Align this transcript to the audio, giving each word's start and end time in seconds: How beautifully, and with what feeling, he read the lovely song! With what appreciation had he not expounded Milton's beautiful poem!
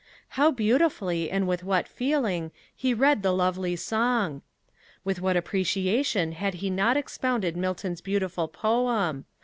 How 0.29 0.49
beautifully, 0.49 1.29
and 1.29 1.47
with 1.47 1.63
what 1.63 1.87
feeling, 1.87 2.49
he 2.75 2.91
read 2.91 3.21
the 3.21 3.31
lovely 3.31 3.75
song! 3.75 4.41
With 5.03 5.21
what 5.21 5.37
appreciation 5.37 6.31
had 6.31 6.55
he 6.55 6.71
not 6.71 6.97
expounded 6.97 7.55
Milton's 7.55 8.01
beautiful 8.01 8.47
poem! 8.47 9.25